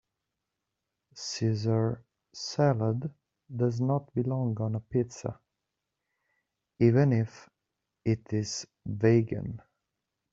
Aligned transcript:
Caesar 1.13 2.03
salad 2.33 3.13
does 3.55 3.79
not 3.79 4.11
belong 4.15 4.57
on 4.59 4.73
a 4.73 4.79
pizza 4.79 5.39
even 6.79 7.13
if 7.13 7.47
it 8.03 8.33
is 8.33 8.65
vegan. 8.83 9.61